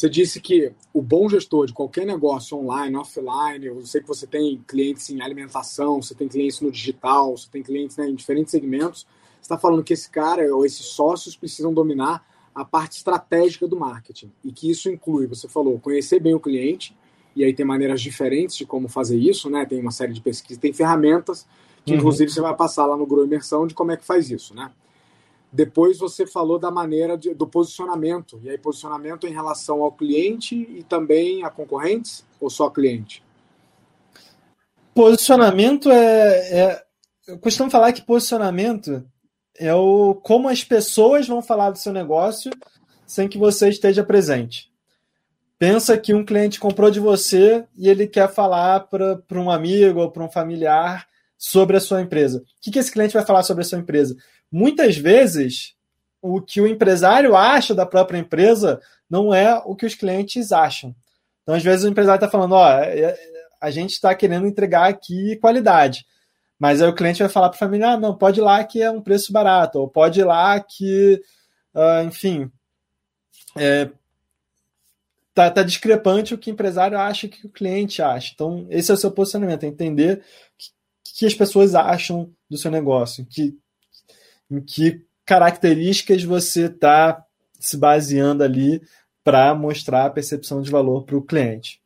[0.00, 4.26] você disse que o bom gestor de qualquer negócio online, offline, eu sei que você
[4.26, 8.50] tem clientes em alimentação, você tem clientes no digital, você tem clientes né, em diferentes
[8.50, 9.00] segmentos.
[9.02, 13.78] Você está falando que esse cara ou esses sócios precisam dominar a parte estratégica do
[13.78, 16.96] marketing e que isso inclui, você falou, conhecer bem o cliente
[17.36, 19.66] e aí tem maneiras diferentes de como fazer isso, né?
[19.66, 21.46] Tem uma série de pesquisas, tem ferramentas
[21.84, 21.98] que uhum.
[21.98, 24.72] inclusive você vai passar lá no Grow Imersão de como é que faz isso, né?
[25.52, 28.40] Depois você falou da maneira de, do posicionamento.
[28.42, 33.22] E aí, posicionamento em relação ao cliente e também a concorrentes ou só cliente?
[34.94, 36.58] Posicionamento é.
[36.58, 36.84] é
[37.26, 39.04] eu costumo falar que posicionamento
[39.56, 42.50] é o como as pessoas vão falar do seu negócio
[43.06, 44.70] sem que você esteja presente.
[45.58, 50.10] Pensa que um cliente comprou de você e ele quer falar para um amigo ou
[50.10, 52.38] para um familiar sobre a sua empresa.
[52.38, 54.16] O que, que esse cliente vai falar sobre a sua empresa?
[54.50, 55.74] Muitas vezes
[56.22, 60.94] o que o empresário acha da própria empresa não é o que os clientes acham.
[61.42, 63.18] Então, às vezes, o empresário está falando: ó, é,
[63.60, 66.06] a gente está querendo entregar aqui qualidade.
[66.58, 68.82] Mas aí o cliente vai falar para a família: ah, não, pode ir lá que
[68.82, 71.20] é um preço barato, ou pode ir lá que,
[71.74, 72.50] uh, enfim,
[73.56, 73.90] é,
[75.34, 78.32] tá, tá discrepante o que o empresário acha que o cliente acha.
[78.34, 80.22] Então, esse é o seu posicionamento, é entender o
[80.58, 80.70] que,
[81.18, 83.58] que as pessoas acham do seu negócio, que
[84.50, 87.24] em que características você está
[87.58, 88.82] se baseando ali
[89.22, 91.80] para mostrar a percepção de valor para o cliente.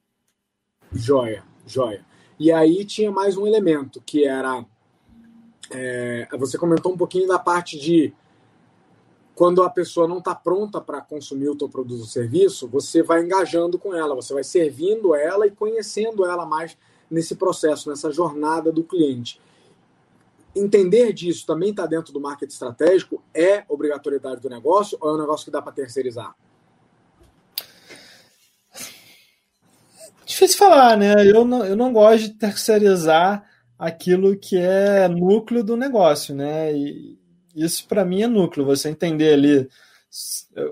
[0.92, 2.04] Joia, joia.
[2.38, 4.64] E aí tinha mais um elemento que era.
[5.70, 8.12] É, você comentou um pouquinho da parte de
[9.34, 13.22] quando a pessoa não está pronta para consumir o teu produto ou serviço, você vai
[13.24, 16.76] engajando com ela, você vai servindo ela e conhecendo ela mais
[17.10, 19.40] nesse processo, nessa jornada do cliente
[20.54, 23.22] entender disso também está dentro do marketing estratégico?
[23.34, 26.34] É obrigatoriedade do negócio ou é um negócio que dá para terceirizar?
[30.24, 31.14] Difícil falar, né?
[31.26, 36.72] Eu não, eu não gosto de terceirizar aquilo que é núcleo do negócio, né?
[36.72, 37.18] E
[37.54, 38.66] isso para mim é núcleo.
[38.66, 39.68] Você entender ali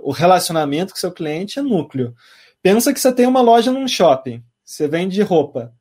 [0.03, 2.15] o relacionamento com seu cliente é núcleo.
[2.63, 5.75] Pensa que você tem uma loja num shopping, você vende roupa,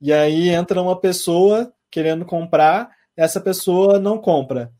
[0.00, 4.70] e aí entra uma pessoa querendo comprar essa pessoa não compra.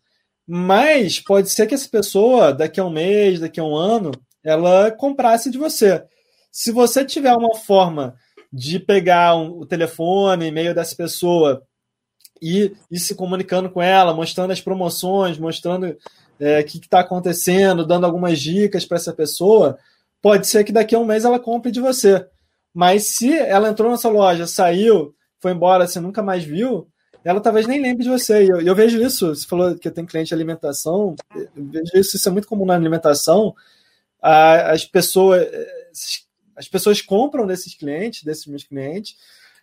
[0.47, 4.13] Mas pode ser que essa pessoa, daqui a um mês, daqui a um ano,
[4.45, 6.05] ela comprasse de você.
[6.53, 8.15] Se você tiver uma forma
[8.53, 11.63] de pegar um, o telefone, e-mail dessa pessoa
[12.41, 15.97] e ir se comunicando com ela, mostrando as promoções, mostrando
[16.39, 19.79] é, o que está acontecendo, dando algumas dicas para essa pessoa,
[20.23, 22.27] pode ser que daqui a um mês ela compre de você.
[22.73, 26.89] Mas se ela entrou na sua loja, saiu, foi embora, você nunca mais viu,
[27.27, 28.45] ela talvez nem lembre de você.
[28.45, 32.17] E eu, eu, vejo isso, você falou que tem cliente de alimentação, eu vejo isso,
[32.17, 33.53] isso é muito comum na alimentação.
[34.23, 35.45] as pessoas
[36.57, 39.17] as pessoas compram desses clientes, desses meus clientes,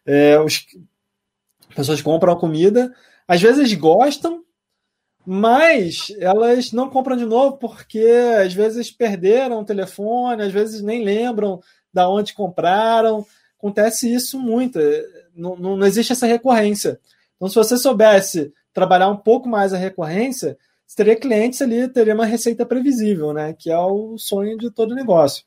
[0.06, 0.66] é, os,
[1.70, 2.94] as pessoas compram a comida,
[3.28, 4.44] às vezes gostam,
[5.26, 8.06] mas elas não compram de novo porque
[8.44, 11.62] às vezes perderam o telefone, às vezes nem lembram
[11.94, 13.26] da onde compraram.
[13.58, 14.78] Acontece isso muito,
[15.34, 17.00] não, não existe essa recorrência.
[17.44, 22.16] Então, se você soubesse trabalhar um pouco mais a recorrência, você teria clientes ali, teria
[22.16, 23.52] uma receita previsível, né?
[23.52, 25.44] Que é o sonho de todo negócio.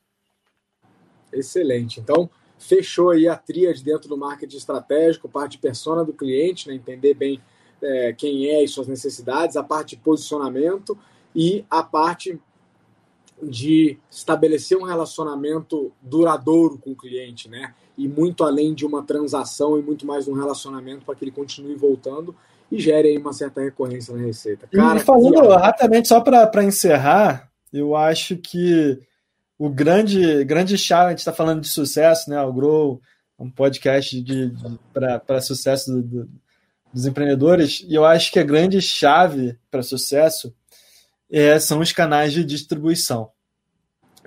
[1.32, 1.98] Excelente.
[1.98, 2.28] Então,
[2.58, 6.74] fechou aí a tríade dentro do marketing estratégico, parte de persona do cliente, né?
[6.74, 7.40] entender bem
[7.80, 10.98] é, quem é e suas necessidades, a parte de posicionamento
[11.34, 12.38] e a parte
[13.42, 17.74] de estabelecer um relacionamento duradouro com o cliente, né?
[17.96, 21.74] E muito além de uma transação e muito mais um relacionamento para que ele continue
[21.74, 22.34] voltando
[22.70, 24.68] e gere aí uma certa recorrência na receita.
[24.72, 25.48] Cara, e falando que...
[25.48, 29.00] rapidamente, só para encerrar, eu acho que
[29.58, 32.40] o grande, grande chave, a gente está falando de sucesso, né?
[32.42, 33.00] O Grow,
[33.38, 36.28] um podcast de, de para sucesso do, do,
[36.92, 40.54] dos empreendedores, e eu acho que a grande chave para sucesso
[41.30, 43.30] é, são os canais de distribuição.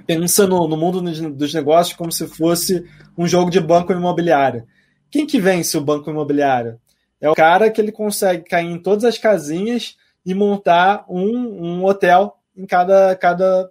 [0.05, 2.85] Pensa no, no mundo dos negócios como se fosse
[3.17, 4.65] um jogo de banco imobiliário.
[5.11, 6.79] Quem que vence o banco imobiliário?
[7.21, 11.85] É o cara que ele consegue cair em todas as casinhas e montar um, um
[11.85, 13.69] hotel em cada, cada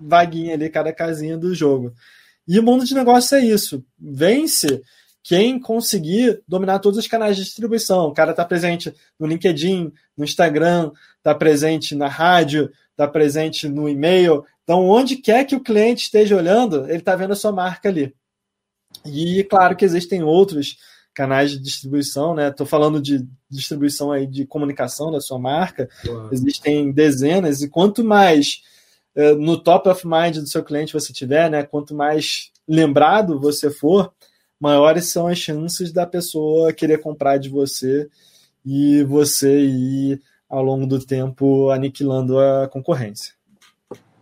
[0.00, 1.92] vaguinha ali, cada casinha do jogo.
[2.46, 3.84] E o mundo de negócios é isso.
[3.98, 4.82] Vence
[5.22, 8.06] quem conseguir dominar todos os canais de distribuição.
[8.06, 13.88] O cara está presente no LinkedIn, no Instagram, está presente na rádio, está presente no
[13.88, 14.44] e-mail.
[14.66, 18.12] Então, onde quer que o cliente esteja olhando, ele está vendo a sua marca ali.
[19.04, 20.76] E claro que existem outros
[21.14, 22.48] canais de distribuição, né?
[22.48, 25.88] Estou falando de distribuição aí de comunicação da sua marca.
[26.04, 26.30] Uau.
[26.32, 28.62] Existem dezenas, e quanto mais
[29.14, 31.62] uh, no top of mind do seu cliente você tiver, né?
[31.62, 34.12] Quanto mais lembrado você for,
[34.58, 38.08] maiores são as chances da pessoa querer comprar de você
[38.64, 43.35] e você ir ao longo do tempo aniquilando a concorrência.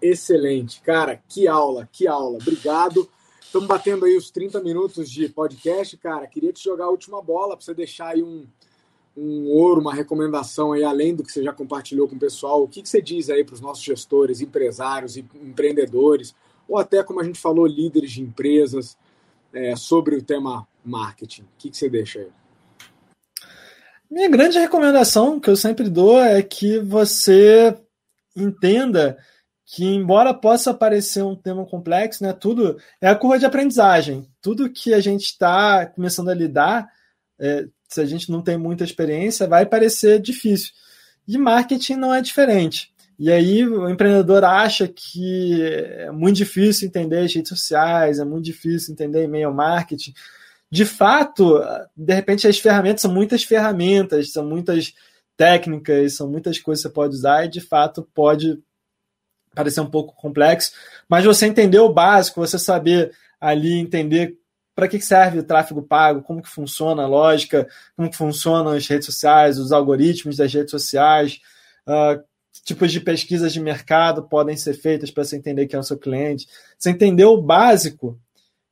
[0.07, 2.37] Excelente, cara, que aula, que aula.
[2.37, 3.09] Obrigado.
[3.41, 6.27] Estamos batendo aí os 30 minutos de podcast, cara.
[6.27, 8.47] Queria te jogar a última bola para você deixar aí um,
[9.17, 12.63] um ouro, uma recomendação aí, além do que você já compartilhou com o pessoal.
[12.63, 16.35] O que, que você diz aí para os nossos gestores, empresários empreendedores,
[16.69, 18.99] ou até, como a gente falou, líderes de empresas,
[19.55, 21.45] é, sobre o tema marketing?
[21.45, 22.29] O que, que você deixa aí?
[24.11, 27.75] Minha grande recomendação que eu sempre dou é que você
[28.37, 29.17] entenda
[29.67, 34.29] que embora possa parecer um tema complexo, né, tudo é a curva de aprendizagem.
[34.41, 36.87] Tudo que a gente está começando a lidar,
[37.39, 40.73] é, se a gente não tem muita experiência, vai parecer difícil.
[41.27, 42.93] E marketing não é diferente.
[43.19, 48.45] E aí o empreendedor acha que é muito difícil entender as redes sociais, é muito
[48.45, 50.13] difícil entender e-mail marketing.
[50.71, 51.61] De fato,
[51.97, 54.93] de repente as ferramentas são muitas ferramentas, são muitas
[55.37, 58.59] técnicas, são muitas coisas que você pode usar e de fato pode
[59.55, 60.73] parecer um pouco complexo,
[61.09, 64.39] mas você entender o básico, você saber ali entender
[64.75, 68.87] para que serve o tráfego pago, como que funciona a lógica, como que funcionam as
[68.87, 71.41] redes sociais, os algoritmos das redes sociais,
[71.87, 72.21] uh,
[72.65, 75.99] tipos de pesquisas de mercado podem ser feitas para você entender quem é o seu
[75.99, 76.49] cliente.
[76.79, 78.19] Você entender o básico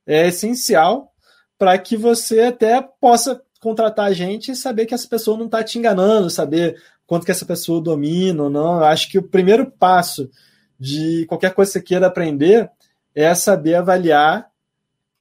[0.05, 1.13] é essencial
[1.57, 5.63] para que você até possa contratar a gente e saber que essa pessoa não está
[5.63, 8.77] te enganando, saber quanto que essa pessoa domina ou não.
[8.77, 10.29] Eu acho que o primeiro passo
[10.79, 12.69] de qualquer coisa que você queira aprender
[13.15, 14.49] é saber avaliar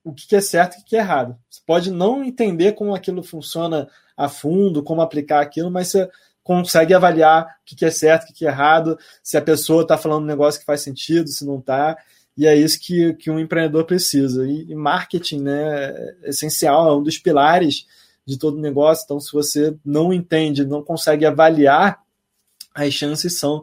[0.05, 1.37] o que é certo e o que é errado.
[1.49, 6.11] Você pode não entender como aquilo funciona a fundo, como aplicar aquilo, mas você
[6.43, 10.25] consegue avaliar o que é certo, o que é errado, se a pessoa está falando
[10.25, 11.97] um negócio que faz sentido, se não está.
[12.37, 14.47] E é isso que, que um empreendedor precisa.
[14.47, 17.87] E, e marketing né, é essencial, é um dos pilares
[18.27, 19.05] de todo negócio.
[19.05, 22.01] Então, se você não entende, não consegue avaliar,
[22.75, 23.63] as chances são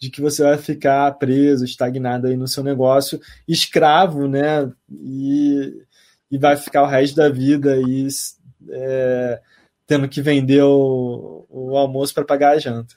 [0.00, 4.72] de que você vai ficar preso, estagnado aí no seu negócio, escravo, né?
[4.90, 5.84] E,
[6.30, 8.08] e vai ficar o resto da vida aí
[8.70, 9.42] é,
[9.86, 12.94] tendo que vender o, o almoço para pagar a janta.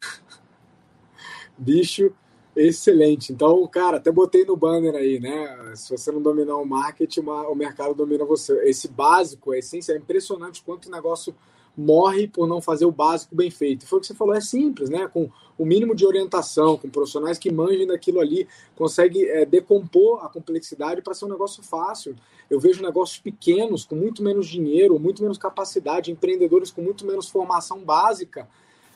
[1.58, 2.10] Bicho,
[2.56, 3.34] excelente.
[3.34, 5.74] Então, cara, até botei no banner aí, né?
[5.74, 8.58] Se você não dominar o marketing, o mercado domina você.
[8.64, 11.34] Esse básico é essencial, é impressionante quanto o negócio
[11.76, 13.86] morre por não fazer o básico bem feito.
[13.86, 15.06] Foi o que você falou, é simples, né?
[15.08, 20.28] Com o mínimo de orientação, com profissionais que manjem daquilo ali, consegue é, decompor a
[20.28, 22.16] complexidade para ser um negócio fácil.
[22.48, 27.28] Eu vejo negócios pequenos, com muito menos dinheiro, muito menos capacidade, empreendedores com muito menos
[27.28, 28.48] formação básica,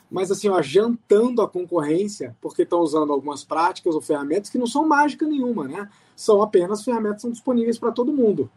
[0.09, 4.67] mas assim, ó, jantando a concorrência, porque estão usando algumas práticas ou ferramentas que não
[4.67, 5.89] são mágica nenhuma, né?
[6.15, 8.49] São apenas ferramentas que são disponíveis para todo mundo.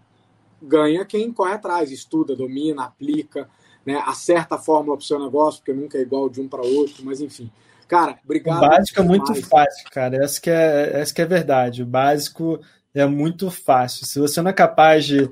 [0.61, 3.49] Ganha quem corre atrás, estuda, domina, aplica
[3.87, 6.63] né, acerta a fórmula para o seu negócio, porque nunca é igual de um para
[6.63, 7.51] outro, mas enfim.
[7.87, 8.59] Cara, obrigado.
[8.59, 10.25] O básico é muito fácil, cara.
[10.25, 11.83] Essa que, é, essa que é verdade.
[11.83, 12.61] O básico
[12.95, 14.07] é muito fácil.
[14.07, 15.31] Se você não é capaz de.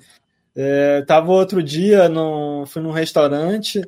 [0.54, 3.80] É, tava outro dia, no, fui num restaurante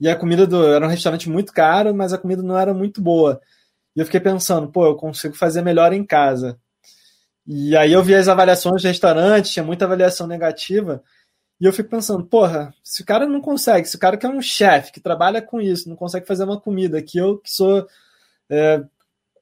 [0.00, 3.02] e a comida do, era um restaurante muito caro, mas a comida não era muito
[3.02, 3.40] boa.
[3.94, 6.58] E eu fiquei pensando, pô, eu consigo fazer melhor em casa.
[7.46, 11.02] E aí eu vi as avaliações do restaurante, tinha muita avaliação negativa.
[11.60, 14.28] E eu fico pensando, porra, se o cara não consegue, se o cara que é
[14.28, 17.86] um chefe, que trabalha com isso, não consegue fazer uma comida, que eu que sou
[18.50, 18.84] é,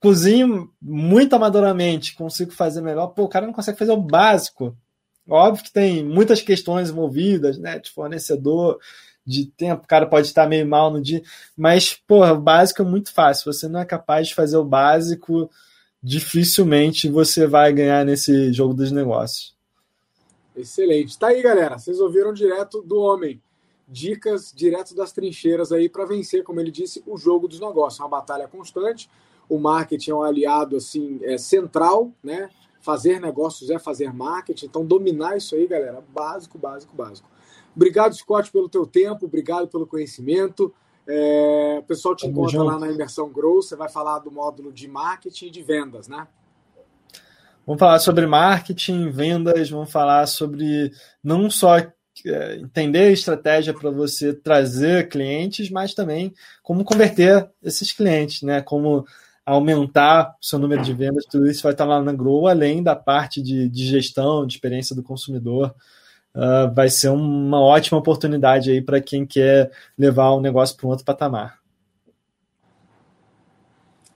[0.01, 3.09] cozinho muito amadoramente, consigo fazer melhor.
[3.09, 4.77] Pô, o cara não consegue fazer o básico.
[5.29, 7.79] Óbvio que tem muitas questões envolvidas, né?
[7.79, 8.79] De fornecedor,
[9.27, 11.23] de tempo, o cara pode estar meio mal no dia,
[11.57, 13.53] mas, porra, o básico é muito fácil.
[13.53, 15.51] Você não é capaz de fazer o básico,
[16.03, 19.55] dificilmente você vai ganhar nesse jogo dos negócios.
[20.57, 21.19] Excelente.
[21.19, 21.79] Tá aí, galera.
[21.79, 23.43] Vocês ouviram direto do homem.
[23.87, 28.01] Dicas direto das trincheiras aí para vencer, como ele disse, o jogo dos negócios.
[28.01, 29.11] Uma batalha constante.
[29.49, 32.49] O marketing é um aliado assim é central, né?
[32.81, 34.67] Fazer negócios é fazer marketing.
[34.67, 37.29] Então dominar isso aí, galera, básico, básico, básico.
[37.77, 39.27] Obrigado, Scott, pelo teu tempo.
[39.27, 40.73] Obrigado pelo conhecimento.
[41.07, 42.65] É, o pessoal te Tamo encontra junto.
[42.65, 43.61] lá na Imersão Grow.
[43.61, 46.27] Você vai falar do módulo de marketing e de vendas, né?
[47.67, 50.93] Vamos falar sobre marketing, vendas, vamos falar sobre
[51.23, 57.91] não só é, entender a estratégia para você trazer clientes, mas também como converter esses
[57.93, 58.61] clientes, né?
[58.61, 59.05] Como
[59.45, 62.97] aumentar o seu número de vendas, tudo isso vai estar lá na Grow, além da
[62.97, 65.75] parte de, de gestão, de experiência do consumidor.
[66.35, 70.91] Uh, vai ser uma ótima oportunidade aí para quem quer levar o negócio para um
[70.91, 71.64] outro patamar.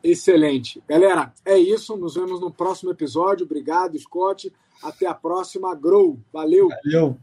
[0.02, 0.82] Excelente.
[0.88, 1.96] Galera, é isso.
[1.96, 3.44] Nos vemos no próximo episódio.
[3.44, 4.52] Obrigado, Scott.
[4.82, 5.74] Até a próxima.
[5.74, 6.18] Grow.
[6.32, 6.68] Valeu.
[6.84, 7.18] Valeu.